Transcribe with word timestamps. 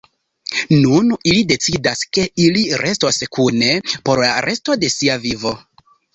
Nun 0.85 1.11
ili 1.31 1.43
decidas, 1.51 2.01
ke 2.19 2.23
ili 2.47 2.65
restos 2.85 3.21
kune 3.39 3.71
por 4.09 4.25
la 4.27 4.33
resto 4.49 4.81
de 4.87 4.93
sia 4.97 5.21
vivo. 5.29 5.55